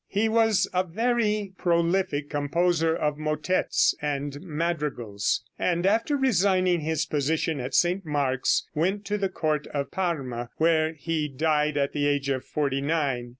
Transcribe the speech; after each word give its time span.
He 0.07 0.27
was 0.27 0.67
a 0.73 0.83
very 0.83 1.53
prolific 1.59 2.27
composer 2.27 2.95
of 2.95 3.19
motettes 3.19 3.93
and 4.01 4.41
madrigals, 4.41 5.43
and 5.59 5.85
after 5.85 6.17
resigning 6.17 6.79
his 6.81 7.05
position 7.05 7.59
at 7.59 7.75
St. 7.75 8.03
Mark's 8.03 8.65
went 8.73 9.05
to 9.05 9.19
the 9.19 9.29
Court 9.29 9.67
of 9.67 9.91
Parma, 9.91 10.49
where 10.57 10.93
he 10.93 11.27
died 11.27 11.77
at 11.77 11.93
the 11.93 12.07
age 12.07 12.29
of 12.29 12.43
forty 12.43 12.81
nine. 12.81 13.29